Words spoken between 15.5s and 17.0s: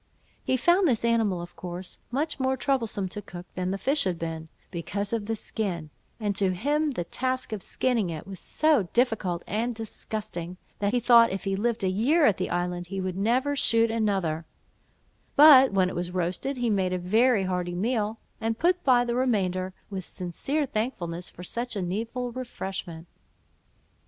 when it was roasted, he made a